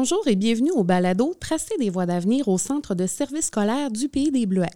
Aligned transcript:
Bonjour 0.00 0.28
et 0.28 0.36
bienvenue 0.36 0.70
au 0.70 0.84
balado 0.84 1.34
Tracer 1.40 1.74
des 1.80 1.90
voies 1.90 2.06
d'avenir 2.06 2.46
au 2.46 2.56
Centre 2.56 2.94
de 2.94 3.08
services 3.08 3.46
scolaires 3.46 3.90
du 3.90 4.08
Pays 4.08 4.30
des 4.30 4.46
Bleuets. 4.46 4.70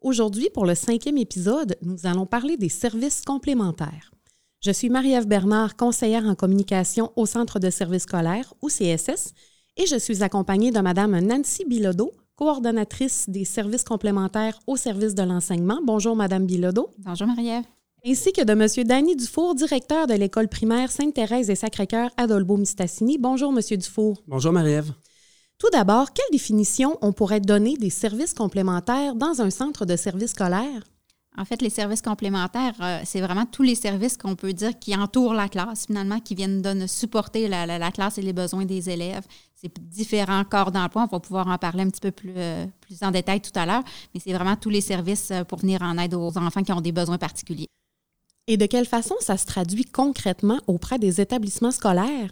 Aujourd'hui, 0.00 0.48
pour 0.52 0.66
le 0.66 0.74
cinquième 0.74 1.16
épisode, 1.16 1.76
nous 1.80 2.06
allons 2.06 2.26
parler 2.26 2.56
des 2.56 2.68
services 2.68 3.22
complémentaires. 3.24 4.10
Je 4.60 4.72
suis 4.72 4.90
Marie-Ève 4.90 5.28
Bernard, 5.28 5.76
conseillère 5.76 6.24
en 6.24 6.34
communication 6.34 7.12
au 7.14 7.24
Centre 7.24 7.60
de 7.60 7.70
services 7.70 8.02
scolaires, 8.02 8.52
ou 8.62 8.66
CSS, 8.66 9.32
et 9.76 9.86
je 9.86 9.96
suis 9.96 10.24
accompagnée 10.24 10.72
de 10.72 10.80
Mme 10.80 11.20
Nancy 11.20 11.64
Bilodeau, 11.66 12.10
coordonnatrice 12.34 13.26
des 13.28 13.44
services 13.44 13.84
complémentaires 13.84 14.58
au 14.66 14.76
service 14.76 15.14
de 15.14 15.22
l'enseignement. 15.22 15.78
Bonjour, 15.84 16.16
Mme 16.16 16.46
Bilodeau. 16.46 16.90
Bonjour, 16.98 17.28
Marie-Ève 17.28 17.73
ainsi 18.06 18.32
que 18.32 18.42
de 18.42 18.52
M. 18.52 18.86
Danny 18.86 19.16
Dufour, 19.16 19.54
directeur 19.54 20.06
de 20.06 20.14
l'école 20.14 20.48
primaire 20.48 20.90
Sainte-Thérèse 20.90 21.48
et 21.48 21.54
Sacré-Cœur 21.54 22.10
Adolbo-Mistassini. 22.18 23.18
Bonjour, 23.18 23.50
M. 23.50 23.78
Dufour. 23.78 24.22
Bonjour, 24.28 24.52
Marie-Ève. 24.52 24.92
Tout 25.58 25.70
d'abord, 25.70 26.12
quelle 26.12 26.30
définition 26.30 26.98
on 27.00 27.12
pourrait 27.12 27.40
donner 27.40 27.76
des 27.76 27.90
services 27.90 28.34
complémentaires 28.34 29.14
dans 29.14 29.40
un 29.40 29.50
centre 29.50 29.86
de 29.86 29.96
services 29.96 30.32
scolaires? 30.32 30.82
En 31.36 31.44
fait, 31.44 31.62
les 31.62 31.70
services 31.70 32.02
complémentaires, 32.02 32.74
euh, 32.80 33.00
c'est 33.04 33.20
vraiment 33.20 33.46
tous 33.46 33.62
les 33.62 33.74
services 33.74 34.16
qu'on 34.16 34.36
peut 34.36 34.52
dire 34.52 34.78
qui 34.78 34.94
entourent 34.94 35.34
la 35.34 35.48
classe, 35.48 35.86
finalement, 35.86 36.20
qui 36.20 36.34
viennent 36.34 36.62
de 36.62 36.86
supporter 36.86 37.48
la, 37.48 37.90
classe 37.90 38.18
et 38.18 38.22
les 38.22 38.32
besoins 38.32 38.64
des 38.64 38.88
élèves. 38.88 39.24
C'est 39.56 39.72
différents 39.80 40.44
corps 40.44 40.70
d'emploi. 40.70 41.08
On 41.10 41.16
va 41.16 41.20
pouvoir 41.20 41.48
en 41.48 41.58
parler 41.58 41.82
un 41.82 41.90
petit 41.90 42.00
peu 42.00 42.12
plus, 42.12 42.34
euh, 42.36 42.66
plus 42.80 43.02
en 43.02 43.10
détail 43.10 43.40
tout 43.40 43.50
à 43.58 43.66
l'heure, 43.66 43.82
mais 44.12 44.20
c'est 44.20 44.32
vraiment 44.32 44.54
tous 44.54 44.70
les 44.70 44.82
services 44.82 45.30
euh, 45.32 45.42
pour 45.42 45.58
venir 45.58 45.82
en 45.82 45.98
aide 45.98 46.14
aux 46.14 46.38
enfants 46.38 46.62
qui 46.62 46.72
ont 46.72 46.80
des 46.80 46.92
besoins 46.92 47.18
particuliers. 47.18 47.68
Et 48.46 48.56
de 48.56 48.66
quelle 48.66 48.86
façon 48.86 49.14
ça 49.20 49.36
se 49.36 49.46
traduit 49.46 49.84
concrètement 49.84 50.60
auprès 50.66 50.98
des 50.98 51.20
établissements 51.20 51.70
scolaires? 51.70 52.30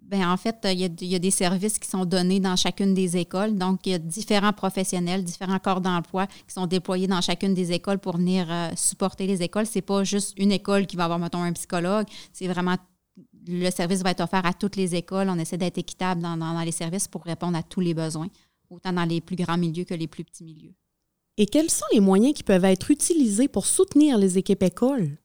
Bien, 0.00 0.32
en 0.32 0.36
fait, 0.36 0.56
il 0.64 0.80
y, 0.80 1.14
a, 1.14 1.18
des 1.18 1.30
services 1.30 1.78
qui 1.78 1.88
sont 1.88 2.04
donnés 2.04 2.40
dans 2.40 2.56
chacune 2.56 2.94
des 2.94 3.16
écoles. 3.16 3.56
Donc, 3.56 3.86
il 3.86 3.92
y 3.92 3.94
a 3.94 3.98
différents 3.98 4.52
professionnels, 4.52 5.22
différents 5.22 5.58
corps 5.60 5.80
d'emploi 5.80 6.26
qui 6.26 6.52
sont 6.52 6.66
déployés 6.66 7.06
dans 7.06 7.20
chacune 7.20 7.54
des 7.54 7.70
écoles 7.70 7.98
pour 7.98 8.16
venir 8.16 8.46
euh, 8.50 8.70
supporter 8.76 9.26
les 9.28 9.42
écoles. 9.42 9.66
Ce 9.66 9.78
n'est 9.78 9.82
pas 9.82 10.02
juste 10.02 10.36
une 10.36 10.50
école 10.50 10.86
qui 10.86 10.96
va 10.96 11.04
avoir, 11.04 11.18
mettons, 11.20 11.42
un 11.42 11.52
psychologue. 11.52 12.06
C'est 12.32 12.48
vraiment 12.48 12.76
le 13.46 13.70
service 13.70 14.02
va 14.02 14.10
être 14.10 14.22
offert 14.22 14.44
à 14.46 14.52
toutes 14.52 14.76
les 14.76 14.94
écoles. 14.94 15.28
On 15.28 15.38
essaie 15.38 15.56
d'être 15.58 15.78
équitable 15.78 16.20
dans, 16.20 16.36
dans, 16.36 16.60
les 16.60 16.72
services 16.72 17.08
pour 17.08 17.22
répondre 17.22 17.56
à 17.56 17.62
tous 17.62 17.80
les 17.80 17.94
besoins, 17.94 18.28
autant 18.68 18.92
dans 18.92 19.04
les 19.04 19.20
plus 19.20 19.36
grands 19.36 19.58
milieux 19.58 19.84
que 19.84 19.94
les 19.94 20.08
plus 20.08 20.24
petits 20.24 20.44
milieux. 20.44 20.74
Et 21.36 21.46
quels 21.46 21.70
sont 21.70 21.86
les 21.92 22.00
moyens 22.00 22.34
qui 22.34 22.42
peuvent 22.42 22.64
être 22.64 22.90
utilisés 22.90 23.48
pour 23.48 23.66
soutenir 23.66 24.18
les 24.18 24.38
équipes 24.38 24.62
écoles? 24.62 25.16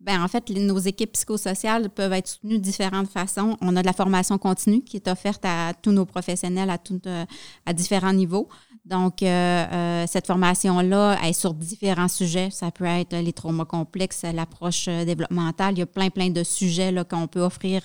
Bien, 0.00 0.22
en 0.22 0.28
fait, 0.28 0.48
nos 0.50 0.78
équipes 0.78 1.12
psychosociales 1.12 1.90
peuvent 1.90 2.12
être 2.12 2.28
soutenues 2.28 2.58
de 2.58 2.62
différentes 2.62 3.08
façons. 3.08 3.56
On 3.60 3.74
a 3.74 3.80
de 3.80 3.86
la 3.86 3.92
formation 3.92 4.38
continue 4.38 4.82
qui 4.82 4.96
est 4.96 5.08
offerte 5.08 5.44
à 5.44 5.72
tous 5.74 5.90
nos 5.90 6.06
professionnels 6.06 6.70
à, 6.70 6.78
euh, 7.06 7.24
à 7.66 7.72
différents 7.72 8.12
niveaux. 8.12 8.48
Donc, 8.84 9.24
euh, 9.24 9.26
euh, 9.26 10.04
cette 10.06 10.28
formation-là 10.28 11.18
est 11.24 11.32
sur 11.32 11.52
différents 11.52 12.06
sujets. 12.06 12.48
Ça 12.52 12.70
peut 12.70 12.84
être 12.84 13.16
les 13.16 13.32
traumas 13.32 13.64
complexes, 13.64 14.22
l'approche 14.22 14.84
développementale. 14.86 15.74
Il 15.74 15.80
y 15.80 15.82
a 15.82 15.86
plein, 15.86 16.10
plein 16.10 16.30
de 16.30 16.44
sujets 16.44 16.94
qu'on 17.10 17.26
peut 17.26 17.42
offrir 17.42 17.82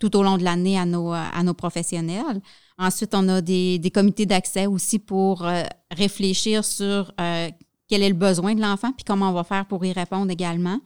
tout 0.00 0.16
au 0.16 0.24
long 0.24 0.38
de 0.38 0.42
l'année 0.42 0.76
à 0.76 0.84
nos, 0.84 1.12
à 1.12 1.42
nos 1.44 1.54
professionnels. 1.54 2.42
Ensuite, 2.76 3.14
on 3.14 3.28
a 3.28 3.40
des, 3.40 3.78
des 3.78 3.90
comités 3.92 4.26
d'accès 4.26 4.66
aussi 4.66 4.98
pour 4.98 5.46
réfléchir 5.90 6.64
sur 6.64 7.14
quel 7.88 8.02
est 8.02 8.08
le 8.08 8.14
besoin 8.14 8.54
de 8.54 8.60
l'enfant, 8.60 8.92
puis 8.92 9.04
comment 9.04 9.30
on 9.30 9.32
va 9.32 9.44
faire 9.44 9.64
pour 9.66 9.84
y 9.84 9.92
répondre 9.92 10.30
également. 10.30 10.80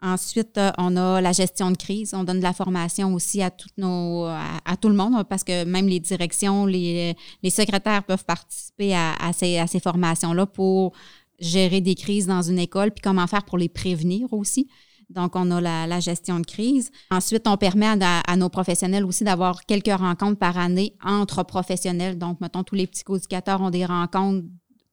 Ensuite, 0.00 0.58
euh, 0.58 0.70
on 0.78 0.96
a 0.96 1.20
la 1.20 1.32
gestion 1.32 1.72
de 1.72 1.76
crise. 1.76 2.14
On 2.14 2.22
donne 2.22 2.38
de 2.38 2.42
la 2.42 2.52
formation 2.52 3.14
aussi 3.14 3.42
à, 3.42 3.50
nos, 3.76 4.26
à, 4.26 4.76
tout 4.80 4.88
le 4.88 4.94
monde 4.94 5.24
parce 5.28 5.42
que 5.42 5.64
même 5.64 5.88
les 5.88 5.98
directions, 5.98 6.66
les, 6.66 7.16
secrétaires 7.50 8.04
peuvent 8.04 8.24
participer 8.24 8.94
à, 8.94 9.32
ces, 9.32 9.80
formations-là 9.82 10.46
pour 10.46 10.92
gérer 11.40 11.80
des 11.80 11.94
crises 11.94 12.26
dans 12.26 12.42
une 12.42 12.58
école, 12.58 12.90
puis 12.92 13.02
comment 13.02 13.26
faire 13.26 13.44
pour 13.44 13.58
les 13.58 13.68
prévenir 13.68 14.32
aussi. 14.32 14.68
Donc, 15.10 15.34
on 15.34 15.50
a 15.50 15.86
la, 15.86 16.00
gestion 16.00 16.38
de 16.38 16.46
crise. 16.46 16.90
Ensuite, 17.10 17.48
on 17.48 17.56
permet 17.56 17.86
à, 18.00 18.36
nos 18.36 18.50
professionnels 18.50 19.04
aussi 19.04 19.24
d'avoir 19.24 19.64
quelques 19.64 19.92
rencontres 19.92 20.38
par 20.38 20.58
année 20.58 20.94
entre 21.02 21.42
professionnels. 21.42 22.18
Donc, 22.18 22.40
mettons, 22.40 22.62
tous 22.62 22.74
les 22.74 22.86
psychoéducateurs 22.86 23.60
ont 23.60 23.70
des 23.70 23.86
rencontres 23.86 24.44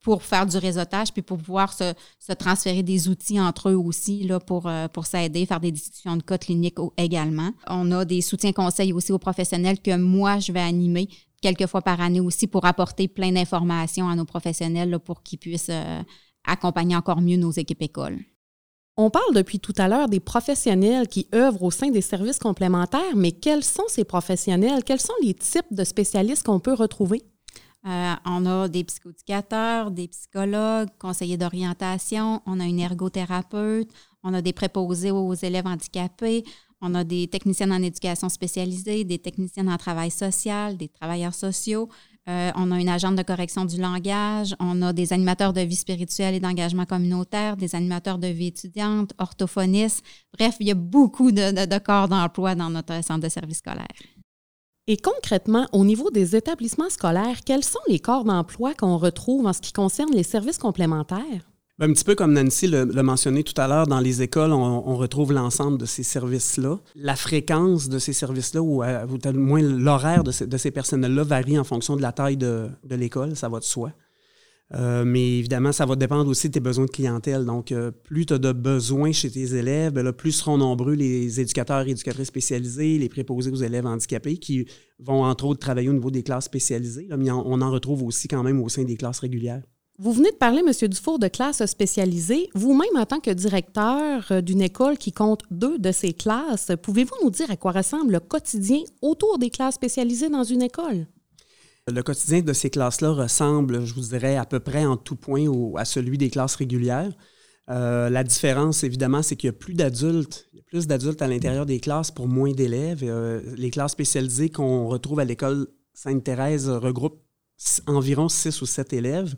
pour 0.06 0.22
faire 0.22 0.46
du 0.46 0.56
réseautage, 0.60 1.12
puis 1.12 1.24
pour 1.24 1.40
pouvoir 1.40 1.74
se, 1.74 1.94
transférer 2.38 2.84
des 2.84 3.10
outils 3.10 3.40
entre 3.40 3.70
eux 3.70 3.76
aussi 3.76 4.22
là, 4.22 4.40
pour, 4.40 4.68
euh, 4.68 4.88
pour 4.88 5.08
s'aider, 5.08 5.48
faire 5.48 5.60
des 5.60 5.72
discussions 5.72 6.16
de 6.16 6.22
cas 6.22 6.38
cliniques 6.38 6.78
également. 6.96 7.50
On 7.68 7.92
a 7.92 8.06
des 8.06 8.22
soutiens 8.22 8.52
conseils 8.52 8.94
aussi 8.94 9.12
aux 9.12 9.18
professionnels 9.18 9.82
que 9.82 9.98
moi, 9.98 10.38
je 10.38 10.52
vais 10.52 10.60
animer 10.62 11.10
quelques 11.42 11.66
fois 11.66 11.82
par 11.82 12.02
année 12.02 12.20
aussi 12.20 12.46
pour 12.46 12.66
apporter 12.66 13.08
plein 13.08 13.32
d'informations 13.32 14.08
à 14.08 14.16
nos 14.16 14.26
professionnels 14.26 15.00
pour 15.00 15.24
qu'ils 15.24 15.40
puissent 15.40 15.72
euh, 15.72 16.04
accompagner 16.46 16.96
encore 16.96 17.20
mieux 17.20 17.38
nos 17.38 17.52
équipes 17.52 17.82
écoles. 17.82 18.20
On 18.98 19.10
parle 19.10 19.34
depuis 19.34 19.60
tout 19.60 19.74
à 19.76 19.88
l'heure 19.88 20.08
des 20.08 20.20
professionnels 20.20 21.08
qui 21.08 21.28
œuvrent 21.34 21.64
au 21.64 21.72
sein 21.72 21.90
des 21.90 22.02
services 22.02 22.38
complémentaires, 22.38 23.16
mais 23.16 23.32
quels 23.32 23.64
sont 23.64 23.88
ces 23.88 24.04
professionnels? 24.04 24.84
Quels 24.84 25.02
sont 25.02 25.14
les 25.24 25.34
types 25.34 25.74
de 25.74 25.84
spécialistes 25.84 26.46
qu'on 26.46 26.60
peut 26.60 26.76
retrouver? 26.76 27.24
Euh, 27.86 28.16
on 28.26 28.46
a 28.46 28.68
des 28.68 28.84
psychoéducateurs, 28.84 29.92
des 29.92 30.08
psychologues, 30.08 30.90
conseillers 30.98 31.38
d'orientation, 31.38 32.42
on 32.48 32.60
a 32.60 32.66
une 32.66 32.80
ergothérapeute, 32.80 33.90
on 34.24 34.34
a 34.34 34.42
des 34.42 34.54
préposés 34.54 35.12
aux 35.12 35.36
élèves 35.36 35.68
handicapés, 35.68 36.44
on 36.82 36.96
a 36.96 37.04
des 37.04 37.28
techniciennes 37.28 37.72
en 37.72 37.82
éducation 37.82 38.28
spécialisée, 38.30 39.04
des 39.04 39.20
techniciennes 39.20 39.70
en 39.70 39.78
travail 39.78 40.10
social, 40.10 40.78
des 40.78 40.88
travailleurs 40.88 41.34
sociaux. 41.34 41.90
Euh, 42.28 42.52
on 42.56 42.72
a 42.72 42.80
une 42.80 42.90
agente 42.90 43.16
de 43.16 43.22
correction 43.22 43.66
du 43.66 43.80
langage, 43.80 44.56
on 44.60 44.82
a 44.82 44.92
des 44.92 45.14
animateurs 45.14 45.54
de 45.54 45.62
vie 45.62 45.76
spirituelle 45.76 46.34
et 46.34 46.40
d'engagement 46.40 46.86
communautaire, 46.86 47.56
des 47.56 47.76
animateurs 47.76 48.18
de 48.18 48.28
vie 48.28 48.48
étudiante, 48.48 49.14
orthophonistes. 49.20 50.04
Bref, 50.34 50.56
il 50.60 50.68
y 50.68 50.72
a 50.72 50.76
beaucoup 50.76 51.32
de, 51.32 51.66
de 51.66 51.78
corps 51.78 52.08
d'emploi 52.08 52.56
dans 52.56 52.72
notre 52.72 53.04
centre 53.04 53.22
de 53.22 53.30
service 53.30 53.60
scolaire. 53.60 53.86
Et 54.88 54.98
concrètement, 54.98 55.68
au 55.74 55.84
niveau 55.84 56.12
des 56.12 56.36
établissements 56.36 56.92
scolaires, 56.92 57.40
quels 57.44 57.64
sont 57.64 57.80
les 57.88 57.98
corps 57.98 58.24
d'emploi 58.24 58.76
qu'on 58.76 59.00
retrouve 59.00 59.48
en 59.48 59.54
ce 59.54 59.60
qui 59.60 59.74
concerne 59.74 60.14
les 60.14 60.22
services 60.22 60.60
complémentaires? 60.60 61.50
Un 61.80 61.92
petit 61.92 62.04
peu 62.04 62.14
comme 62.14 62.34
Nancy 62.34 62.68
l'a 62.68 63.04
mentionné 63.04 63.44
tout 63.44 63.60
à 63.60 63.68
l'heure, 63.68 63.88
dans 63.88 64.00
les 64.00 64.22
écoles, 64.22 64.54
on, 64.54 64.96
retrouve 64.96 65.34
l'ensemble 65.34 65.80
de 65.80 65.86
ces 65.86 66.04
services-là. 66.04 66.78
La 66.94 67.16
fréquence 67.16 67.90
de 67.90 67.98
ces 67.98 68.14
services-là, 68.14 68.62
ou, 68.62 68.84
euh, 68.84 69.08
ou, 69.08 69.34
moins 69.34 69.62
l'horaire 69.62 70.24
de, 70.24 70.32
ces 70.32 70.72
personnels-là, 70.72 71.24
varie 71.24 71.58
en 71.58 71.64
fonction 71.64 71.96
de 71.96 72.04
la 72.04 72.12
taille 72.12 72.38
de 72.38 72.70
l'école, 72.92 73.36
ça 73.36 73.50
va 73.50 73.60
de 73.60 73.66
soi. 73.66 73.92
Euh, 74.74 75.06
mais 75.06 75.38
évidemment, 75.40 75.72
ça 75.72 75.86
va 75.86 75.96
dépendre 75.96 76.30
aussi 76.30 76.48
de 76.48 76.54
tes 76.54 76.60
besoins 76.60 76.86
de 76.86 76.92
clientèle. 76.92 77.46
Donc, 77.46 77.72
euh, 77.72 77.92
plus 77.92 78.26
tu 78.26 78.34
as 78.34 78.40
de 78.40 78.52
besoins 78.52 79.12
chez 79.12 79.30
tes 79.30 79.56
élèves, 79.56 79.94
ben 79.94 80.12
plus 80.12 80.32
seront 80.32 80.58
nombreux 80.58 80.94
les 80.94 81.40
éducateurs 81.40 81.88
et 81.88 81.92
éducatrices 81.92 82.28
spécialisés, 82.28 82.98
les 82.98 83.10
préposés 83.10 83.52
aux 83.52 83.56
élèves 83.56 83.86
handicapés 83.86 84.38
qui 84.38 84.66
vont 85.00 85.24
entre 85.24 85.46
autres 85.46 85.60
travailler 85.60 85.90
au 85.90 85.94
niveau 85.94 86.10
des 86.10 86.24
classes 86.24 86.46
spécialisées. 86.46 87.08
mais 87.18 87.30
on 87.30 87.62
en 87.62 87.72
retrouve 87.72 88.04
aussi 88.04 88.28
quand 88.28 88.42
même 88.42 88.62
au 88.62 88.70
sein 88.70 88.84
des 88.84 88.96
classes 88.96 89.20
régulières. 89.20 89.62
Vous 89.98 90.12
venez 90.12 90.32
de 90.32 90.36
parler, 90.36 90.60
M. 90.60 90.90
Dufour, 90.90 91.20
de 91.20 91.30
classes 91.30 91.66
spécialisées. 91.66 92.50
Vous-même, 92.54 92.98
en 92.98 93.06
tant 93.06 93.22
que 93.22 93.32
directeur 93.32 94.30
euh, 94.30 94.42
d'une 94.42 94.62
école 94.62 94.98
qui 94.98 95.14
compte 95.14 95.44
deux 95.52 95.78
de 95.78 95.94
ces 95.94 96.12
classes, 96.12 96.72
pouvez-vous 96.82 97.16
nous 97.24 97.30
dire 97.30 97.50
à 97.50 97.56
quoi 97.56 97.72
ressemble 97.72 98.12
le 98.12 98.20
quotidien 98.20 98.82
autour 99.02 99.38
des 99.38 99.50
classes 99.50 99.76
spécialisées 99.76 100.28
dans 100.28 100.44
une 100.44 100.64
école? 100.64 101.08
Le 101.94 102.02
quotidien 102.02 102.42
de 102.42 102.52
ces 102.52 102.72
classes-là 102.72 103.12
ressemble, 103.12 103.86
je 103.86 103.94
vous 103.94 104.02
dirais, 104.02 104.38
à 104.38 104.46
peu 104.46 104.60
près 104.60 104.86
en 104.86 104.98
tout 104.98 105.16
point 105.16 105.46
à 105.76 105.86
celui 105.86 106.18
des 106.18 106.32
classes 106.32 106.56
régulières. 106.56 107.12
Euh, 107.70 108.10
la 108.10 108.24
différence, 108.24 108.84
évidemment, 108.84 109.22
c'est 109.22 109.36
qu'il 109.36 109.50
y 109.50 109.50
a 109.50 109.54
plus 109.54 109.76
d'adultes. 109.76 110.48
Il 110.54 110.58
y 110.58 110.62
a 110.62 110.64
plus 110.64 110.88
d'adultes 110.88 111.22
à 111.22 111.28
l'intérieur 111.28 111.68
des 111.68 111.80
classes 111.80 112.10
pour 112.10 112.28
moins 112.28 112.54
d'élèves. 112.54 113.04
Euh, 113.04 113.40
les 113.56 113.70
classes 113.70 113.92
spécialisées 113.92 114.50
qu'on 114.50 114.88
retrouve 114.88 115.20
à 115.20 115.26
l'école 115.26 115.68
Sainte-Thérèse 115.94 116.70
regroupent 116.70 117.22
environ 117.86 118.30
six 118.30 118.64
ou 118.64 118.66
sept 118.66 118.92
élèves. 118.92 119.36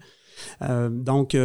Euh, 0.62 0.88
donc, 0.88 1.36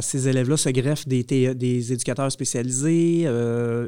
ces 0.00 0.28
élèves-là 0.28 0.56
se 0.56 0.70
greffent 0.70 1.06
des, 1.06 1.22
des 1.22 1.92
éducateurs 1.92 2.32
spécialisés 2.32 3.28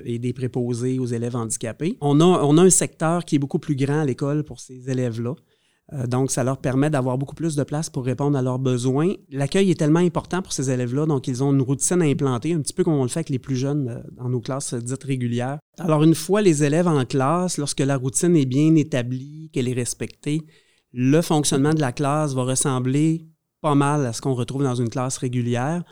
et 0.05 0.19
des 0.19 0.33
préposés 0.35 0.99
aux 0.99 1.07
élèves 1.07 1.35
handicapés. 1.35 1.97
On 2.03 2.21
a, 2.21 2.25
on 2.25 2.59
a 2.59 2.63
un 2.63 2.71
secteur 2.71 3.25
qui 3.25 3.37
est 3.37 3.39
beaucoup 3.39 3.59
plus 3.59 3.75
grand 3.75 4.01
à 4.01 4.05
l'école 4.05 4.45
pour 4.45 4.61
ces 4.61 4.91
élèves-là. 4.91 5.35
Euh, 5.93 6.07
donc, 6.07 6.31
ça 6.31 6.45
leur 6.45 6.59
permet 6.59 6.91
d'avoir 6.91 7.17
beaucoup 7.17 7.35
plus 7.35 7.57
de 7.57 7.63
place 7.63 7.89
pour 7.89 8.05
répondre 8.05 8.37
à 8.37 8.43
leurs 8.43 8.59
besoins. 8.59 9.15
L'accueil 9.31 9.71
est 9.71 9.79
tellement 9.79 10.01
important 10.01 10.43
pour 10.43 10.53
ces 10.53 10.71
élèves-là, 10.71 11.07
donc 11.07 11.29
ils 11.29 11.43
ont 11.43 11.53
une 11.53 11.63
routine 11.63 12.03
à 12.03 12.05
implanter, 12.05 12.53
un 12.53 12.61
petit 12.61 12.75
peu 12.75 12.85
comme 12.85 12.95
on 12.95 13.03
le 13.03 13.09
fait 13.09 13.21
avec 13.21 13.31
les 13.31 13.39
plus 13.39 13.57
jeunes 13.57 13.89
euh, 13.89 14.11
dans 14.13 14.29
nos 14.29 14.41
classes 14.41 14.75
dites 14.75 15.05
régulières. 15.05 15.59
Alors, 15.79 16.03
une 16.03 16.15
fois 16.15 16.43
les 16.43 16.65
élèves 16.65 16.89
en 16.89 17.05
classe, 17.05 17.57
lorsque 17.57 17.81
la 17.81 17.97
routine 17.97 18.37
est 18.37 18.47
bien 18.47 18.75
établie, 18.75 19.51
qu'elle 19.53 19.69
est 19.69 19.75
respectée, 19.75 20.43
le 20.93 21.23
fonctionnement 21.23 21.75
de 21.75 21.81
la 21.81 21.93
classe 21.93 22.35
va 22.35 22.45
ressembler 22.45 23.27
pas 23.61 23.75
mal 23.75 24.07
à 24.07 24.13
ce 24.13 24.21
qu'on 24.21 24.35
retrouve 24.35 24.63
dans 24.63 24.75
une 24.75 24.89
classe 24.89 25.19
régulière, 25.19 25.85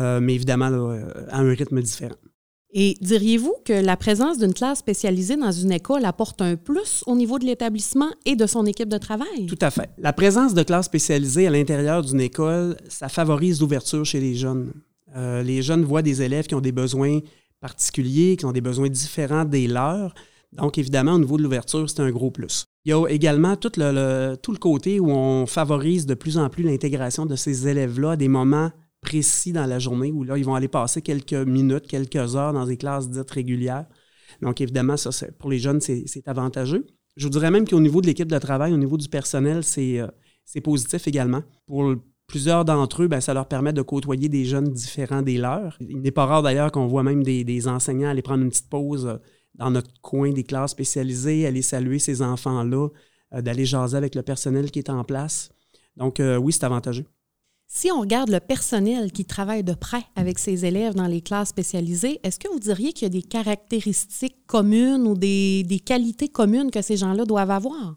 euh, 0.00 0.20
mais 0.20 0.34
évidemment 0.34 0.66
à 1.28 1.38
un 1.38 1.48
rythme 1.50 1.80
différent. 1.80 2.14
Et 2.72 2.96
diriez-vous 3.00 3.54
que 3.64 3.72
la 3.72 3.96
présence 3.96 4.38
d'une 4.38 4.54
classe 4.54 4.78
spécialisée 4.78 5.36
dans 5.36 5.50
une 5.50 5.72
école 5.72 6.04
apporte 6.04 6.40
un 6.40 6.54
plus 6.54 7.02
au 7.06 7.16
niveau 7.16 7.38
de 7.38 7.44
l'établissement 7.44 8.10
et 8.24 8.36
de 8.36 8.46
son 8.46 8.64
équipe 8.64 8.88
de 8.88 8.98
travail? 8.98 9.46
Tout 9.46 9.58
à 9.60 9.70
fait. 9.70 9.90
La 9.98 10.12
présence 10.12 10.54
de 10.54 10.62
classes 10.62 10.86
spécialisées 10.86 11.48
à 11.48 11.50
l'intérieur 11.50 12.02
d'une 12.02 12.20
école, 12.20 12.76
ça 12.88 13.08
favorise 13.08 13.60
l'ouverture 13.60 14.04
chez 14.04 14.20
les 14.20 14.36
jeunes. 14.36 14.72
Euh, 15.16 15.42
les 15.42 15.62
jeunes 15.62 15.84
voient 15.84 16.02
des 16.02 16.22
élèves 16.22 16.46
qui 16.46 16.54
ont 16.54 16.60
des 16.60 16.70
besoins 16.70 17.18
particuliers, 17.60 18.36
qui 18.36 18.44
ont 18.44 18.52
des 18.52 18.60
besoins 18.60 18.88
différents 18.88 19.44
des 19.44 19.66
leurs. 19.66 20.14
Donc, 20.52 20.78
évidemment, 20.78 21.14
au 21.14 21.18
niveau 21.18 21.36
de 21.36 21.42
l'ouverture, 21.42 21.90
c'est 21.90 22.00
un 22.00 22.10
gros 22.10 22.30
plus. 22.30 22.66
Il 22.84 22.90
y 22.90 22.92
a 22.92 23.06
également 23.08 23.56
tout 23.56 23.72
le, 23.76 24.36
tout 24.36 24.52
le 24.52 24.58
côté 24.58 25.00
où 25.00 25.10
on 25.10 25.46
favorise 25.46 26.06
de 26.06 26.14
plus 26.14 26.38
en 26.38 26.48
plus 26.48 26.62
l'intégration 26.62 27.26
de 27.26 27.36
ces 27.36 27.66
élèves-là 27.66 28.12
à 28.12 28.16
des 28.16 28.28
moments 28.28 28.70
précis 29.10 29.52
dans 29.52 29.66
la 29.66 29.80
journée 29.80 30.12
où 30.12 30.22
là, 30.22 30.38
ils 30.38 30.44
vont 30.44 30.54
aller 30.54 30.68
passer 30.68 31.02
quelques 31.02 31.32
minutes, 31.32 31.88
quelques 31.88 32.36
heures 32.36 32.52
dans 32.52 32.64
des 32.64 32.76
classes 32.76 33.10
dites 33.10 33.30
régulières. 33.30 33.86
Donc, 34.40 34.60
évidemment, 34.60 34.96
ça, 34.96 35.10
pour 35.38 35.50
les 35.50 35.58
jeunes, 35.58 35.80
c'est 35.80 36.28
avantageux. 36.28 36.86
Je 37.16 37.24
vous 37.24 37.30
dirais 37.30 37.50
même 37.50 37.66
qu'au 37.66 37.80
niveau 37.80 38.00
de 38.00 38.06
l'équipe 38.06 38.30
de 38.30 38.38
travail, 38.38 38.72
au 38.72 38.76
niveau 38.76 38.96
du 38.96 39.08
personnel, 39.08 39.64
c'est 39.64 39.98
euh, 39.98 40.06
positif 40.62 41.08
également. 41.08 41.42
Pour 41.66 41.96
plusieurs 42.28 42.64
d'entre 42.64 43.02
eux, 43.02 43.08
ben, 43.08 43.20
ça 43.20 43.34
leur 43.34 43.48
permet 43.48 43.72
de 43.72 43.82
côtoyer 43.82 44.28
des 44.28 44.44
jeunes 44.44 44.68
différents 44.72 45.22
des 45.22 45.38
leurs. 45.38 45.76
Il 45.80 46.00
n'est 46.00 46.12
pas 46.12 46.26
rare 46.26 46.42
d'ailleurs 46.42 46.70
qu'on 46.70 46.86
voit 46.86 47.02
même 47.02 47.24
des, 47.24 47.68
enseignants 47.68 48.10
aller 48.10 48.22
prendre 48.22 48.44
une 48.44 48.50
petite 48.50 48.70
pause 48.70 49.06
euh, 49.06 49.16
dans 49.56 49.72
notre 49.72 49.90
coin 50.02 50.30
des 50.30 50.44
classes 50.44 50.70
spécialisées, 50.70 51.46
aller 51.46 51.62
saluer 51.62 51.98
ces 51.98 52.22
enfants-là, 52.22 52.88
euh, 53.34 53.42
d'aller 53.42 53.66
jaser 53.66 53.96
avec 53.96 54.14
le 54.14 54.22
personnel 54.22 54.70
qui 54.70 54.78
est 54.78 54.88
en 54.88 55.02
place. 55.02 55.50
Donc, 55.96 56.22
oui, 56.40 56.52
c'est 56.52 56.64
avantageux. 56.64 57.04
Si 57.72 57.88
on 57.92 58.00
regarde 58.00 58.30
le 58.30 58.40
personnel 58.40 59.12
qui 59.12 59.24
travaille 59.24 59.62
de 59.62 59.74
près 59.74 60.02
avec 60.16 60.40
ses 60.40 60.66
élèves 60.66 60.94
dans 60.94 61.06
les 61.06 61.20
classes 61.20 61.50
spécialisées, 61.50 62.18
est-ce 62.24 62.40
que 62.40 62.48
vous 62.48 62.58
diriez 62.58 62.92
qu'il 62.92 63.04
y 63.04 63.06
a 63.06 63.10
des 63.10 63.22
caractéristiques 63.22 64.44
communes 64.48 65.06
ou 65.06 65.14
des, 65.14 65.80
qualités 65.86 66.28
communes 66.28 66.72
que 66.72 66.82
ces 66.82 66.96
gens-là 66.96 67.24
doivent 67.24 67.52
avoir? 67.52 67.94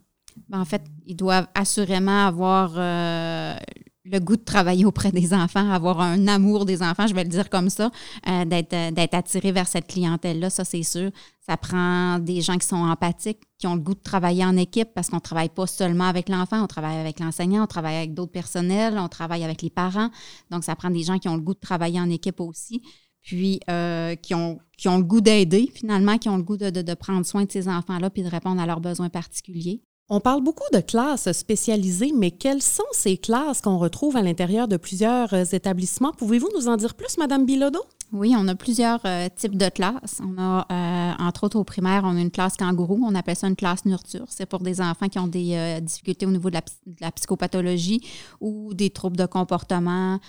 Ben, 0.47 0.61
en 0.61 0.65
fait, 0.65 0.83
ils 1.07 1.15
doivent 1.15 1.47
assurément 1.55 2.27
avoir 2.27 2.75
euh, 2.77 3.55
le 4.05 4.19
goût 4.19 4.35
de 4.35 4.43
travailler 4.43 4.85
auprès 4.85 5.11
des 5.11 5.33
enfants, 5.33 5.69
avoir 5.71 6.01
un 6.01 6.27
amour 6.27 6.65
des 6.65 6.81
enfants, 6.81 7.07
je 7.07 7.15
vais 7.15 7.23
le 7.23 7.29
dire 7.29 7.49
comme 7.49 7.69
ça, 7.69 7.89
euh, 8.27 8.45
d'être 8.45 9.13
attiré 9.13 9.51
vers 9.51 9.67
cette 9.67 9.87
clientèle-là, 9.87 10.49
ça 10.49 10.65
c'est 10.65 10.83
sûr. 10.83 11.09
Ça 11.39 11.57
prend 11.57 12.19
des 12.19 12.41
gens 12.41 12.57
qui 12.57 12.67
sont 12.67 12.75
empathiques, 12.75 13.41
qui 13.57 13.67
ont 13.67 13.75
le 13.75 13.81
goût 13.81 13.93
de 13.93 14.01
travailler 14.01 14.45
en 14.45 14.57
équipe 14.57 14.89
parce 14.93 15.09
qu'on 15.09 15.17
ne 15.17 15.21
travaille 15.21 15.49
pas 15.49 15.67
seulement 15.67 16.05
avec 16.05 16.29
l'enfant, 16.29 16.61
on 16.61 16.67
travaille 16.67 16.97
avec 16.97 17.19
l'enseignant, 17.19 17.63
on 17.63 17.67
travaille 17.67 17.95
avec 17.95 18.13
d'autres 18.13 18.31
personnels, 18.31 18.97
on 18.97 19.07
travaille 19.07 19.43
avec 19.43 19.61
les 19.61 19.69
parents. 19.69 20.09
Donc, 20.51 20.63
ça 20.63 20.75
prend 20.75 20.89
des 20.89 21.03
gens 21.03 21.19
qui 21.19 21.29
ont 21.29 21.35
le 21.35 21.41
goût 21.41 21.53
de 21.53 21.59
travailler 21.59 21.99
en 21.99 22.09
équipe 22.09 22.41
aussi, 22.41 22.81
puis 23.21 23.61
euh, 23.69 24.15
qui, 24.15 24.35
ont, 24.35 24.59
qui 24.77 24.89
ont 24.89 24.97
le 24.97 25.03
goût 25.03 25.21
d'aider 25.21 25.71
finalement, 25.73 26.17
qui 26.17 26.27
ont 26.27 26.37
le 26.37 26.43
goût 26.43 26.57
de, 26.57 26.69
de 26.69 26.93
prendre 26.93 27.25
soin 27.25 27.45
de 27.45 27.51
ces 27.51 27.69
enfants-là 27.69 28.09
puis 28.09 28.23
de 28.23 28.29
répondre 28.29 28.61
à 28.61 28.65
leurs 28.65 28.81
besoins 28.81 29.09
particuliers. 29.09 29.81
On 30.09 30.19
parle 30.19 30.43
beaucoup 30.43 30.67
de 30.73 30.81
classes 30.81 31.31
spécialisées, 31.31 32.11
mais 32.13 32.31
quelles 32.31 32.61
sont 32.61 32.83
ces 32.91 33.15
classes 33.15 33.61
qu'on 33.61 33.77
retrouve 33.77 34.17
à 34.17 34.21
l'intérieur 34.21 34.67
de 34.67 34.75
plusieurs 34.75 35.33
euh, 35.33 35.45
établissements? 35.45 36.11
Pouvez-vous 36.11 36.49
nous 36.57 36.67
en 36.67 36.75
dire 36.75 36.93
plus, 36.93 37.17
Madame 37.17 37.45
Bilodeau? 37.45 37.83
Oui, 38.13 38.35
on 38.37 38.47
a 38.47 38.53
plusieurs 38.53 38.99
euh, 39.05 39.27
types 39.35 39.57
de 39.57 39.69
classes. 39.69 40.21
On 40.23 40.37
a, 40.37 40.67
euh, 40.71 41.13
entre 41.17 41.45
autres, 41.45 41.57
au 41.57 41.63
primaire, 41.63 42.03
on 42.05 42.15
a 42.15 42.21
une 42.21 42.29
classe 42.29 42.55
kangourou. 42.55 43.03
On 43.03 43.15
appelle 43.15 43.35
ça 43.35 43.47
une 43.47 43.55
classe 43.55 43.85
nurture. 43.85 44.25
C'est 44.29 44.45
pour 44.45 44.59
des 44.59 44.81
enfants 44.81 45.09
qui 45.09 45.17
ont 45.17 45.27
des 45.27 45.79
difficultés 45.81 46.27
au 46.27 46.31
niveau 46.31 46.51
de 46.51 46.59
la, 47.01 47.11
psychopathologie 47.11 48.01
ou 48.39 48.73
des 48.75 48.91
troubles 48.91 49.17
de 49.17 49.25
comportement. 49.25 50.19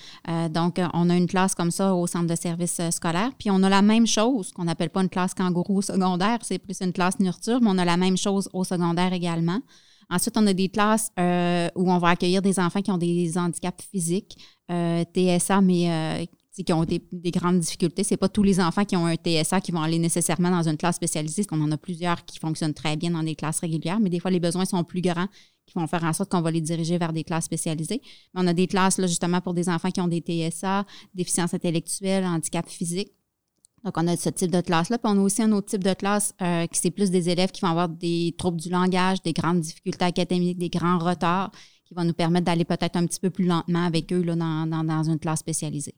donc, 0.50 0.80
on 0.94 1.10
a 1.10 1.16
une 1.16 1.26
classe 1.26 1.54
comme 1.54 1.70
ça 1.70 1.94
au 1.94 2.06
centre 2.06 2.26
de 2.26 2.34
service 2.34 2.80
scolaire. 2.90 3.32
Puis, 3.38 3.50
on 3.50 3.62
a 3.62 3.68
la 3.68 3.82
même 3.82 4.06
chose 4.06 4.50
qu'on 4.52 4.64
n'appelle 4.64 4.90
pas 4.90 5.02
une 5.02 5.10
classe 5.10 5.34
kangourou 5.34 5.82
secondaire. 5.82 6.38
C'est 6.42 6.58
plus 6.58 6.80
une 6.80 6.92
classe 6.92 7.20
nurture, 7.20 7.60
mais 7.60 7.68
on 7.70 7.78
a 7.78 7.84
la 7.84 7.98
même 7.98 8.16
chose 8.16 8.48
au 8.54 8.64
secondaire 8.64 9.12
également. 9.12 9.60
Ensuite, 10.10 10.36
on 10.36 10.46
a 10.46 10.52
des 10.52 10.68
classes 10.68 11.10
euh, 11.18 11.68
où 11.74 11.90
on 11.90 11.98
va 11.98 12.08
accueillir 12.10 12.42
des 12.42 12.58
enfants 12.58 12.82
qui 12.82 12.90
ont 12.90 12.98
des 12.98 13.36
handicaps 13.36 13.84
physiques, 13.90 14.36
euh, 14.70 15.04
TSA, 15.04 15.60
mais 15.60 15.90
euh, 15.90 16.24
qui 16.62 16.72
ont 16.72 16.84
des, 16.84 17.00
grandes 17.32 17.58
difficultés. 17.58 18.04
Ce 18.04 18.14
pas 18.14 18.28
tous 18.28 18.42
les 18.42 18.60
enfants 18.60 18.84
qui 18.84 18.96
ont 18.96 19.06
un 19.06 19.16
TSA 19.16 19.60
qui 19.60 19.72
vont 19.72 19.82
aller 19.82 19.98
nécessairement 19.98 20.50
dans 20.50 20.68
une 20.68 20.76
classe 20.76 20.96
spécialisée, 20.96 21.42
parce 21.42 21.58
qu'on 21.58 21.64
en 21.64 21.72
a 21.72 21.76
plusieurs 21.76 22.24
qui 22.24 22.38
fonctionnent 22.38 22.74
très 22.74 22.96
bien 22.96 23.10
dans 23.10 23.22
des 23.22 23.34
classes 23.34 23.58
régulières, 23.60 23.98
mais 24.00 24.10
des 24.10 24.20
fois, 24.20 24.30
les 24.30 24.40
besoins 24.40 24.64
sont 24.64 24.84
plus 24.84 25.00
grands 25.00 25.26
qui 25.66 25.74
vont 25.74 25.86
faire 25.86 26.04
en 26.04 26.12
sorte 26.12 26.30
qu'on 26.30 26.42
va 26.42 26.50
les 26.50 26.60
diriger 26.60 26.98
vers 26.98 27.12
des 27.12 27.24
classes 27.24 27.46
spécialisées. 27.46 28.00
Mais 28.34 28.42
on 28.42 28.46
a 28.46 28.52
des 28.52 28.66
classes, 28.66 28.98
là, 28.98 29.06
justement, 29.06 29.40
pour 29.40 29.54
des 29.54 29.68
enfants 29.68 29.90
qui 29.90 30.00
ont 30.00 30.08
des 30.08 30.20
TSA, 30.20 30.84
déficience 31.14 31.54
intellectuelle, 31.54 32.24
handicap 32.24 32.68
physique. 32.68 33.12
Donc, 33.84 33.98
on 33.98 34.06
a 34.06 34.16
ce 34.16 34.30
type 34.30 34.50
de 34.50 34.60
classe-là. 34.60 34.98
Puis, 34.98 35.10
on 35.12 35.18
a 35.18 35.22
aussi 35.22 35.42
un 35.42 35.52
autre 35.52 35.68
type 35.68 35.84
de 35.84 35.92
classe 35.92 36.34
euh, 36.40 36.66
qui 36.66 36.80
c'est 36.80 36.90
plus 36.90 37.10
des 37.10 37.28
élèves 37.28 37.50
qui 37.50 37.60
vont 37.60 37.68
avoir 37.68 37.88
des 37.88 38.34
troubles 38.38 38.60
du 38.60 38.70
langage, 38.70 39.22
des 39.22 39.32
grandes 39.32 39.60
difficultés 39.60 40.04
académiques, 40.04 40.58
des 40.58 40.70
grands 40.70 40.98
retards, 40.98 41.50
qui 41.84 41.94
vont 41.94 42.04
nous 42.04 42.14
permettre 42.14 42.46
d'aller 42.46 42.64
peut-être 42.64 42.96
un 42.96 43.06
petit 43.06 43.20
peu 43.20 43.30
plus 43.30 43.44
lentement 43.44 43.84
avec 43.84 44.12
eux 44.12 44.22
là, 44.22 44.36
dans, 44.36 44.84
dans, 44.84 45.02
une 45.04 45.18
classe 45.18 45.40
spécialisée. 45.40 45.94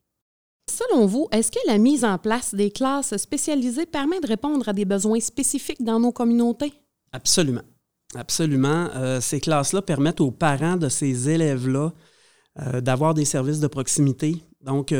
Selon 0.69 1.07
vous, 1.07 1.29
est-ce 1.31 1.51
que 1.51 1.59
la 1.67 1.79
mise 1.79 2.05
en 2.05 2.19
place 2.19 2.55
des 2.55 2.71
classes 2.71 3.17
spécialisées 3.17 3.87
permet 3.87 4.21
de 4.21 4.27
répondre 4.27 4.69
à 4.69 4.73
des 4.73 4.85
besoins 4.85 5.21
spécifiques 5.21 5.83
dans 5.83 6.01
nos 6.01 6.13
communautés? 6.13 6.73
Absolument. 7.13 7.63
Absolument. 8.15 8.89
Euh, 8.95 9.21
ces 9.21 9.41
classes-là 9.41 9.83
permettent 9.83 10.21
aux 10.21 10.31
parents 10.31 10.77
de 10.77 10.89
ces 10.89 11.29
élèves-là 11.29 11.93
euh, 12.59 12.81
d'avoir 12.81 13.15
des 13.15 13.25
services 13.25 13.61
de 13.61 13.67
proximité. 13.67 14.43
Donc, 14.61 14.93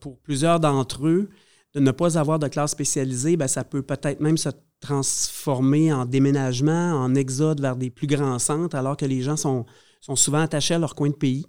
pour 0.00 0.18
plusieurs 0.18 0.58
d'entre 0.58 1.06
eux, 1.06 1.28
de 1.74 1.80
ne 1.80 1.90
pas 1.92 2.18
avoir 2.18 2.38
de 2.38 2.48
classe 2.48 2.72
spécialisée, 2.72 3.36
bien, 3.36 3.46
ça 3.46 3.62
peut 3.62 3.82
peut-être 3.82 4.20
même 4.20 4.36
se 4.36 4.48
transformer 4.80 5.92
en 5.92 6.04
déménagement, 6.04 6.92
en 6.92 7.14
exode 7.14 7.60
vers 7.60 7.76
des 7.76 7.90
plus 7.90 8.06
grands 8.06 8.38
centres, 8.38 8.76
alors 8.76 8.96
que 8.96 9.06
les 9.06 9.22
gens 9.22 9.36
sont, 9.36 9.66
sont 10.00 10.16
souvent 10.16 10.40
attachés 10.40 10.74
à 10.74 10.78
leur 10.78 10.94
coin 10.94 11.08
de 11.10 11.14
pays. 11.14 11.46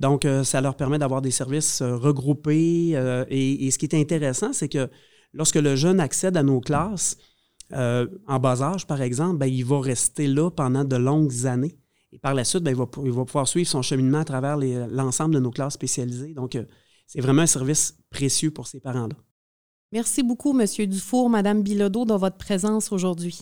Donc, 0.00 0.24
euh, 0.24 0.44
ça 0.44 0.60
leur 0.60 0.76
permet 0.76 0.98
d'avoir 0.98 1.22
des 1.22 1.30
services 1.30 1.80
euh, 1.80 1.96
regroupés. 1.96 2.92
Euh, 2.94 3.24
et, 3.28 3.70
ce 3.70 3.78
qui 3.78 3.86
est 3.86 3.94
intéressant, 3.94 4.52
c'est 4.52 4.68
que 4.68 4.88
lorsque 5.32 5.56
le 5.56 5.76
jeune 5.76 6.00
accède 6.00 6.36
à 6.36 6.42
nos 6.42 6.60
classes, 6.60 7.16
en 7.72 8.38
bas 8.38 8.62
âge, 8.62 8.86
par 8.86 9.02
exemple, 9.02 9.38
bien, 9.38 9.48
il 9.48 9.64
va 9.64 9.80
rester 9.80 10.28
là 10.28 10.50
pendant 10.50 10.84
de 10.84 10.96
longues 10.96 11.46
années. 11.46 11.76
Et 12.12 12.18
par 12.18 12.32
la 12.32 12.44
suite, 12.44 12.62
bien, 12.62 12.72
il, 12.72 12.78
va, 12.78 12.86
il, 13.04 13.10
va, 13.10 13.24
pouvoir 13.24 13.48
suivre 13.48 13.68
son 13.68 13.82
cheminement 13.82 14.20
à 14.20 14.24
travers 14.24 14.56
l'ensemble 14.56 15.34
de 15.34 15.40
nos 15.40 15.50
classes 15.50 15.74
spécialisées. 15.74 16.32
Donc, 16.32 16.56
c'est 17.08 17.20
vraiment 17.20 17.42
un 17.42 17.46
service 17.46 17.98
précieux 18.08 18.52
pour 18.52 18.68
ces 18.68 18.78
parents-là. 18.78 19.16
Merci 19.92 20.22
beaucoup, 20.22 20.52
Monsieur 20.52 20.86
Dufour, 20.86 21.28
Madame 21.28 21.62
Bilodeau, 21.62 22.04
de 22.04 22.14
votre 22.14 22.36
présence 22.36 22.92
aujourd'hui. 22.92 23.40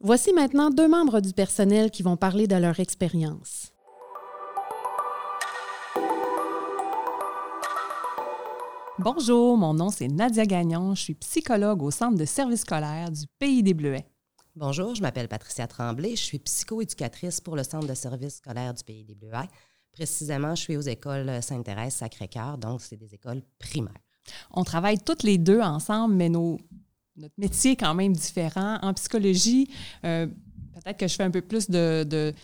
Voici 0.00 0.32
maintenant 0.32 0.70
deux 0.70 0.88
membres 0.88 1.20
du 1.20 1.32
personnel 1.32 1.90
qui 1.90 2.04
vont 2.04 2.16
parler 2.16 2.46
de 2.46 2.54
leur 2.54 2.78
expérience. 2.78 3.72
Bonjour, 9.00 9.56
mon 9.56 9.74
nom 9.74 9.90
c'est 9.90 10.08
Nadia 10.08 10.44
Gagnon, 10.44 10.96
je 10.96 11.02
suis 11.02 11.14
psychologue 11.14 11.84
au 11.84 11.92
Centre 11.92 12.18
de 12.18 12.24
service 12.24 12.62
scolaire 12.62 13.12
du 13.12 13.26
Pays 13.38 13.62
des 13.62 13.72
Bleuets. 13.72 14.04
Bonjour, 14.56 14.96
je 14.96 15.02
m'appelle 15.02 15.28
Patricia 15.28 15.68
Tremblay, 15.68 16.16
je 16.16 16.24
suis 16.24 16.40
psychoéducatrice 16.40 17.40
pour 17.40 17.54
le 17.54 17.62
Centre 17.62 17.86
de 17.86 17.94
service 17.94 18.38
scolaire 18.38 18.74
du 18.74 18.82
Pays 18.82 19.04
des 19.04 19.14
Bleuets. 19.14 19.48
Précisément, 19.92 20.56
je 20.56 20.62
suis 20.62 20.76
aux 20.76 20.80
écoles 20.80 21.40
Sainte-Thérèse, 21.40 21.94
Sacré-Cœur, 21.94 22.58
donc 22.58 22.80
c'est 22.80 22.96
des 22.96 23.14
écoles 23.14 23.42
primaires. 23.60 24.02
On 24.50 24.64
travaille 24.64 24.98
toutes 24.98 25.22
les 25.22 25.38
deux 25.38 25.60
ensemble, 25.60 26.14
mais 26.14 26.28
nos, 26.28 26.58
notre 27.16 27.34
métier 27.38 27.72
est 27.72 27.76
quand 27.76 27.94
même 27.94 28.14
différent. 28.14 28.80
En 28.82 28.94
psychologie, 28.94 29.70
euh, 30.04 30.26
peut-être 30.74 30.98
que 30.98 31.06
je 31.06 31.14
fais 31.14 31.22
un 31.22 31.30
peu 31.30 31.42
plus 31.42 31.70
de, 31.70 32.34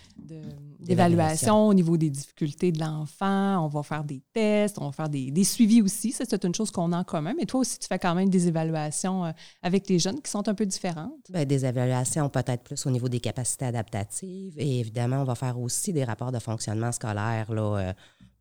d'évaluation 0.85 1.67
au 1.69 1.75
niveau 1.75 1.97
des 1.97 2.11
difficultés 2.11 2.73
de 2.73 2.81
l'enfant. 2.81 3.65
On 3.65 3.69
va 3.69 3.83
faire 3.83 4.05
des 4.05 4.23
tests, 4.33 4.79
on 4.79 4.87
va 4.87 4.93
faire 4.93 5.09
des, 5.09 5.45
suivis 5.45 5.83
aussi. 5.83 6.13
Ça, 6.13 6.25
c'est 6.29 6.45
une 6.45 6.55
chose 6.55 6.71
qu'on 6.71 6.93
a 6.93 6.99
en 6.99 7.05
commun. 7.05 7.35
Mais 7.37 7.47
toi 7.47 7.61
aussi, 7.61 7.79
tu 7.79 7.87
fais 7.87 7.99
quand 7.99 8.15
même 8.15 8.29
des 8.29 8.49
évaluations 8.49 9.27
euh, 9.27 9.33
avec 9.63 9.89
les 9.89 9.99
jeunes 9.99 10.21
qui 10.21 10.31
sont 10.31 10.47
un 10.49 10.55
peu 10.55 10.67
différentes. 10.67 11.31
Bien, 11.31 11.45
des 11.45 11.65
évaluations 11.65 12.29
peut-être 12.29 12.63
plus 12.63 12.87
au 12.87 12.91
niveau 12.91 13.09
des 13.09 13.21
capacités 13.21 13.65
adaptatives. 13.65 14.55
Et 14.57 14.81
évidemment, 14.81 15.23
on 15.23 15.25
va 15.25 15.35
faire 15.35 15.59
aussi 15.59 15.93
des 15.93 16.05
rapports 16.05 16.33
de 16.33 16.39
fonctionnement 16.39 16.93
scolaire 16.93 17.53
là, 17.53 17.77
euh, 17.77 17.93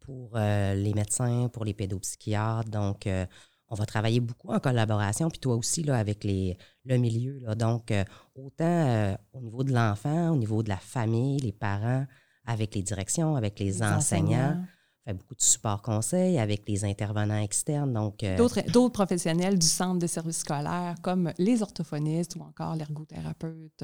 pour 0.03 0.31
euh, 0.35 0.75
les 0.75 0.93
médecins, 0.93 1.49
pour 1.51 1.65
les 1.65 1.73
pédopsychiatres. 1.73 2.69
Donc, 2.69 3.07
euh, 3.07 3.25
on 3.69 3.75
va 3.75 3.85
travailler 3.85 4.19
beaucoup 4.19 4.51
en 4.51 4.59
collaboration, 4.59 5.29
puis 5.29 5.39
toi 5.39 5.55
aussi, 5.55 5.83
là, 5.83 5.97
avec 5.97 6.23
les, 6.23 6.57
le 6.85 6.97
milieu. 6.97 7.39
Là. 7.39 7.55
Donc, 7.55 7.91
euh, 7.91 8.03
autant 8.35 9.17
au 9.33 9.41
niveau 9.41 9.63
de 9.63 9.73
l'enfant, 9.73 10.29
au 10.29 10.35
niveau 10.35 10.61
de 10.61 10.69
la 10.69 10.77
famille, 10.77 11.39
les 11.39 11.51
parents, 11.51 12.05
avec 12.45 12.75
les 12.75 12.83
directions, 12.83 13.35
avec 13.35 13.59
les, 13.59 13.81
enseignants. 13.81 14.63
Fait 15.05 15.13
beaucoup 15.13 15.35
de 15.35 15.41
support 15.41 15.81
conseil 15.81 16.39
avec 16.39 16.63
les 16.65 16.85
intervenants 16.85 17.41
externes. 17.41 17.91
Donc, 17.91 18.23
d'autres, 18.37 18.87
professionnels 18.87 19.59
du 19.59 19.67
centre 19.67 19.99
de 19.99 20.07
services 20.07 20.37
scolaires, 20.37 20.95
comme 21.01 21.33
les 21.37 21.61
orthophonistes 21.61 22.37
ou 22.37 22.41
encore 22.41 22.77
l'ergothérapeute, 22.77 23.83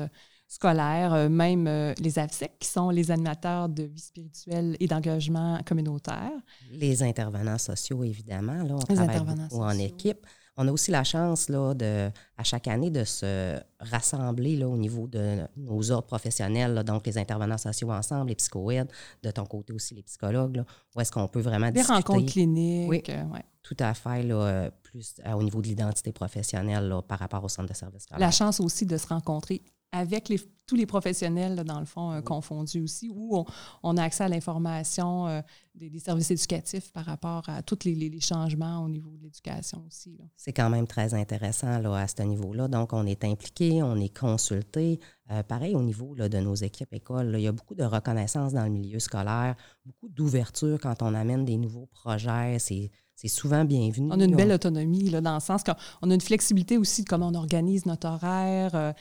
scolaires, 0.49 1.13
euh, 1.13 1.29
même 1.29 1.67
euh, 1.67 1.93
les 1.99 2.19
AFSEC, 2.19 2.57
qui 2.59 2.67
sont 2.67 2.89
les 2.89 3.11
animateurs 3.11 3.69
de 3.69 3.83
vie 3.83 3.99
spirituelle 3.99 4.75
et 4.79 4.87
d'engagement 4.87 5.59
communautaire. 5.65 6.31
Les 6.71 7.03
intervenants 7.03 7.59
sociaux, 7.59 8.03
évidemment. 8.03 8.63
Là, 8.63 8.75
on 8.75 8.79
travaille 8.79 9.19
beaucoup 9.19 9.61
en 9.61 9.77
équipe. 9.77 10.25
On 10.61 10.67
a 10.67 10.71
aussi 10.73 10.91
la 10.91 11.05
chance 11.05 11.47
là, 11.47 11.73
de, 11.73 12.09
à 12.37 12.43
chaque 12.43 12.67
année 12.67 12.89
de 12.91 13.05
se 13.05 13.57
rassembler 13.79 14.57
là, 14.57 14.67
au 14.67 14.75
niveau 14.75 15.07
de 15.07 15.37
nos 15.55 15.89
ordres 15.89 16.07
professionnels, 16.07 16.83
donc 16.83 17.07
les 17.07 17.17
intervenants 17.17 17.57
sociaux 17.57 17.89
ensemble, 17.93 18.27
les 18.29 18.35
psychoïdes, 18.35 18.89
de 19.23 19.31
ton 19.31 19.45
côté 19.45 19.71
aussi 19.71 19.95
les 19.95 20.03
psychologues, 20.03 20.57
là, 20.57 20.65
où 20.95 20.99
est-ce 20.99 21.13
qu'on 21.13 21.29
peut 21.29 21.39
vraiment 21.39 21.67
Des 21.67 21.79
discuter. 21.79 21.93
rencontres 21.93 22.31
cliniques. 22.31 22.89
Oui. 22.89 23.01
euh, 23.07 23.23
ouais. 23.27 23.43
Tout 23.63 23.77
à 23.79 23.93
fait, 23.93 24.23
là, 24.23 24.35
euh, 24.35 24.69
plus 24.83 25.15
euh, 25.25 25.31
au 25.31 25.43
niveau 25.43 25.61
de 25.61 25.67
l'identité 25.67 26.11
professionnelle 26.11 26.89
là, 26.89 27.01
par 27.01 27.19
rapport 27.19 27.43
au 27.43 27.49
centre 27.49 27.69
de 27.69 27.73
service 27.73 28.03
scolaire. 28.03 28.19
La 28.19 28.31
chance 28.31 28.59
aussi 28.59 28.85
de 28.85 28.97
se 28.97 29.07
rencontrer 29.07 29.61
avec 29.91 30.29
les- 30.29 30.39
tous 30.67 30.75
les 30.75 30.85
professionnels, 30.85 31.55
là, 31.55 31.63
dans 31.63 31.79
le 31.79 31.85
fond, 31.85 32.11
euh, 32.11 32.21
confondus 32.21 32.81
aussi, 32.81 33.09
où 33.09 33.35
on, 33.35 33.45
on 33.81 33.97
a 33.97 34.03
accès 34.03 34.25
à 34.25 34.27
l'information 34.27 35.27
euh, 35.27 35.41
des, 35.73 35.89
des 35.89 35.97
services 35.97 36.29
éducatifs 36.29 36.91
par 36.91 37.05
rapport 37.05 37.49
à 37.49 37.63
tous 37.63 37.85
les, 37.85 38.19
changements 38.19 38.83
au 38.83 38.89
niveau 38.89 39.09
de 39.17 39.23
l'éducation 39.23 39.83
aussi. 39.87 40.19
C'est 40.35 40.53
quand 40.53 40.69
même 40.69 40.85
très 40.85 41.15
intéressant 41.15 41.79
là, 41.79 41.95
à 41.95 42.07
ce 42.07 42.21
niveau-là. 42.21 42.67
Donc, 42.67 42.93
on 42.93 43.05
est 43.07 43.23
impliqué, 43.23 43.81
on 43.81 43.95
est 43.95 44.15
consulté. 44.15 44.99
Euh, 45.31 45.41
pareil 45.41 45.75
au 45.75 45.81
niveau 45.81 46.13
là, 46.13 46.29
de 46.29 46.37
nos 46.37 46.55
équipes 46.55 46.93
écoles, 46.93 47.33
il 47.35 47.41
y 47.41 47.47
a 47.47 47.51
beaucoup 47.51 47.75
de 47.75 47.83
reconnaissance 47.83 48.53
dans 48.53 48.63
le 48.63 48.71
milieu 48.71 48.99
scolaire, 48.99 49.55
beaucoup 49.85 50.09
d'ouverture 50.09 50.77
quand 50.79 51.01
on 51.01 51.15
amène 51.15 51.45
des 51.45 51.57
nouveaux 51.57 51.87
projets. 51.87 52.59
C'est 52.59 52.91
c'est 53.21 53.27
souvent 53.27 53.65
bienvenu. 53.65 54.07
On 54.13 54.19
a 54.19 54.23
une 54.23 54.35
belle 54.35 54.51
autonomie, 54.53 55.09
là, 55.09 55.19
dans 55.19 55.33
le 55.33 55.39
sens 55.41 55.61
qu'on 55.63 56.09
a 56.09 56.13
une 56.13 56.21
flexibilité 56.21 56.77
aussi 56.77 57.03
de 57.03 57.09
comment 57.09 57.27
on 57.27 57.33
organise 57.35 57.85
notre 57.85 58.07
horaire. 58.07 58.73
euh, 58.75 58.93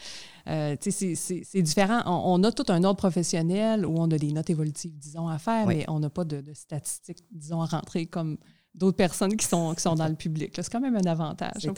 euh, 0.48 0.76
c'est- 0.80 1.62
différent. 1.62 2.00
On, 2.06 2.40
on 2.40 2.42
a 2.42 2.50
tout 2.50 2.64
un 2.68 2.82
ordre 2.82 2.96
professionnel 2.98 3.86
où 3.86 3.94
on 3.96 4.10
a 4.10 4.18
des 4.18 4.32
notes 4.32 4.50
évolutives, 4.50 4.96
disons, 4.98 5.28
à 5.28 5.38
faire, 5.38 5.66
Oui. 5.68 5.76
mais 5.76 5.84
on 5.88 6.00
n'a 6.00 6.10
pas 6.10 6.24
de, 6.24 6.40
de 6.40 6.52
statistiques, 6.52 7.22
disons, 7.30 7.62
à 7.62 7.66
rentrer 7.66 8.06
comme 8.06 8.38
d'autres 8.74 8.96
personnes 8.96 9.36
qui 9.36 9.46
sont, 9.46 9.72
qui 9.74 9.82
sont 9.82 9.94
dans 9.94 10.08
le 10.08 10.14
public. 10.16 10.52
C'est 10.56 10.70
quand 10.70 10.80
même 10.80 10.96
un 10.96 11.06
avantage, 11.10 11.52
un 11.56 11.60
se 11.60 11.68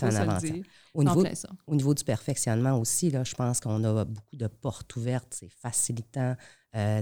le 0.47 0.51
dire. 0.53 0.63
Au 0.95 1.03
niveau, 1.03 1.23
ça. 1.35 1.49
au 1.67 1.75
niveau 1.75 1.93
du 1.93 2.03
perfectionnement 2.03 2.79
aussi, 2.79 3.11
là, 3.11 3.23
je 3.23 3.35
pense 3.35 3.59
qu'on 3.59 3.83
a 3.83 4.05
beaucoup 4.05 4.35
de 4.35 4.47
portes 4.47 4.95
ouvertes. 4.95 5.27
C'est 5.31 5.49
facilitant. 5.51 6.35
Euh, 6.75 7.01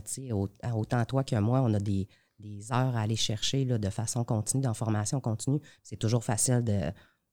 autant 0.73 1.05
toi 1.05 1.23
que 1.23 1.35
moi, 1.37 1.61
on 1.63 1.73
a 1.73 1.79
des, 1.79 2.07
des 2.39 2.71
heures 2.71 2.95
à 2.95 3.01
aller 3.01 3.15
chercher 3.15 3.65
là, 3.65 3.77
de 3.77 3.89
façon 3.89 4.23
continue, 4.23 4.65
en 4.67 4.73
formation 4.73 5.19
continue. 5.19 5.59
C'est 5.83 5.97
toujours 5.97 6.23
facile 6.23 6.63
de, 6.63 6.79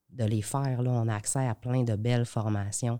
de 0.09 0.23
les 0.25 0.41
faire. 0.41 0.81
Là. 0.81 0.91
On 0.91 1.07
a 1.07 1.15
accès 1.15 1.47
à 1.47 1.55
plein 1.55 1.83
de 1.83 1.95
belles 1.95 2.25
formations. 2.25 2.99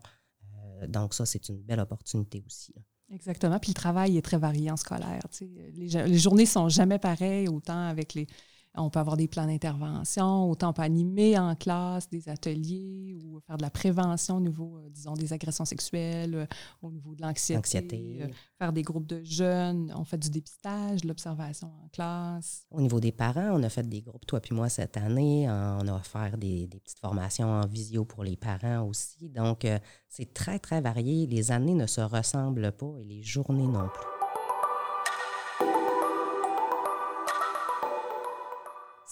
Euh, 0.56 0.88
donc, 0.88 1.14
ça, 1.14 1.26
c'est 1.26 1.50
une 1.50 1.62
belle 1.62 1.80
opportunité 1.80 2.44
aussi. 2.46 2.74
Exactement. 3.10 3.60
Puis 3.60 3.72
le 3.72 3.76
travail 3.76 4.18
est 4.18 4.22
très 4.22 4.38
varié 4.38 4.70
en 4.70 4.78
scolaire. 4.78 5.22
Les, 5.42 5.88
les 5.88 6.18
journées 6.18 6.46
sont 6.46 6.68
jamais 6.70 7.00
pareilles, 7.00 7.48
autant 7.48 7.88
avec 7.88 8.14
les. 8.14 8.28
On 8.78 8.90
peut 8.90 9.00
avoir 9.00 9.18
des 9.18 9.28
plans 9.28 9.46
d'intervention, 9.48 10.50
autant 10.50 10.72
peut 10.72 10.84
animer 10.84 11.38
en 11.38 11.56
classe 11.56 12.10
des 12.10 12.30
ateliers 12.30 13.18
ou 13.24 13.40
faire 13.40 13.58
de 13.58 13.64
la 13.64 13.70
prévention 13.70 14.38
au 14.38 14.40
niveau, 14.40 14.78
euh, 14.78 14.90
disons, 14.90 15.14
des 15.14 15.34
agressions 15.34 15.66
sexuelles, 15.66 16.36
euh, 16.36 16.46
au 16.82 16.92
niveau 16.92 17.16
de 17.16 17.22
l'anxiété, 17.22 17.58
Anxiété. 17.58 18.20
euh, 18.22 18.28
faire 18.58 18.72
des 18.74 18.84
groupes 18.84 19.08
de 19.08 19.24
jeunes, 19.24 19.92
on 19.96 20.04
fait 20.04 20.18
du 20.18 20.30
dépistage, 20.30 21.02
de 21.02 21.08
l'observation 21.08 21.68
en 21.84 21.88
classe. 21.90 22.66
Au 22.72 22.82
niveau 22.82 23.00
des 23.00 23.12
parents, 23.12 23.52
on 23.54 23.64
a 23.64 23.70
fait 23.70 23.88
des 23.88 24.02
groupes, 24.02 24.26
toi 24.26 24.40
puis 24.40 24.56
moi, 24.56 24.70
cette 24.70 24.98
année. 24.98 25.48
On 25.50 25.88
a 25.88 25.96
offert 25.96 26.38
des, 26.38 26.68
des 26.68 26.80
petites 26.80 27.00
formations 27.00 27.50
en 27.50 27.66
visio 27.66 28.06
pour 28.06 28.24
les 28.24 28.36
parents 28.36 28.84
aussi. 28.84 29.30
Donc, 29.30 29.66
c'est 30.10 30.34
très, 30.34 30.60
très 30.60 30.82
varié. 30.82 31.28
Les 31.28 31.52
années 31.52 31.74
ne 31.74 31.88
se 31.88 32.02
ressemblent 32.02 32.72
pas 32.72 32.94
et 33.00 33.04
les 33.04 33.24
journées 33.24 33.68
non 33.68 33.88
plus. 33.94 34.17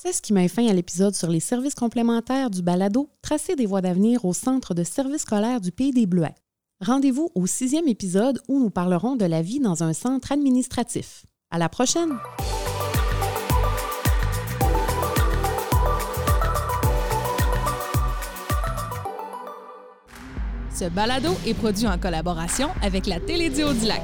C'est 0.06 0.14
ce 0.14 0.22
qui 0.22 0.34
met 0.34 0.48
fin 0.48 0.68
à 0.68 0.74
l'épisode 0.74 1.16
sur 1.16 1.32
les 1.32 1.40
services 1.40 1.74
complémentaires 1.74 2.52
du 2.52 2.62
balado 2.62 3.10
Tracer 3.24 3.56
des 3.56 3.66
voies 3.66 3.82
d'avenir 3.82 4.24
au 4.24 4.34
Centre 4.34 4.76
de 4.76 4.84
services 4.84 5.24
scolaires 5.24 5.60
du 5.60 5.72
Pays 5.72 5.90
des 5.90 6.06
Bleuets. 6.06 6.36
Rendez-vous 6.80 7.32
au 7.34 7.48
sixième 7.48 7.88
épisode 7.88 8.40
où 8.48 8.60
nous 8.60 8.70
parlerons 8.70 9.16
de 9.16 9.26
la 9.26 9.42
vie 9.42 9.60
dans 9.60 9.82
un 9.82 9.94
centre 9.94 10.32
administratif. 10.32 11.26
À 11.50 11.58
la 11.58 11.70
prochaine! 11.70 12.20
Ce 20.72 20.88
balado 20.88 21.32
est 21.48 21.56
produit 21.56 21.88
en 21.88 21.98
collaboration 21.98 22.70
avec 22.84 23.08
la 23.08 23.20
Télédio 23.20 23.74
du 23.74 23.88
Lac. 23.88 24.04